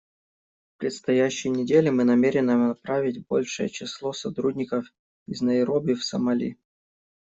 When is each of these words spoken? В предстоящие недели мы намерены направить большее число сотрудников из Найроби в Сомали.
В 0.73 0.77
предстоящие 0.79 1.53
недели 1.53 1.91
мы 1.91 2.05
намерены 2.05 2.57
направить 2.57 3.23
большее 3.27 3.69
число 3.69 4.13
сотрудников 4.13 4.85
из 5.27 5.41
Найроби 5.41 5.93
в 5.93 6.03
Сомали. 6.03 6.57